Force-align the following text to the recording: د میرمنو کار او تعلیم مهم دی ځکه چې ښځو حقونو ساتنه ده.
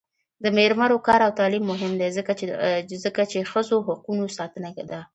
د 0.43 0.45
میرمنو 0.57 0.97
کار 1.07 1.19
او 1.25 1.31
تعلیم 1.39 1.63
مهم 1.71 1.91
دی 2.01 2.09
ځکه 3.05 3.23
چې 3.31 3.47
ښځو 3.51 3.75
حقونو 3.87 4.25
ساتنه 4.37 4.69
ده. 4.91 4.99